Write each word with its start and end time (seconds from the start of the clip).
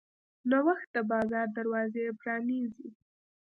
نوښت 0.49 0.87
د 0.93 0.95
بازار 1.11 1.47
دروازې 1.57 2.05
پرانیزي. 2.19 2.89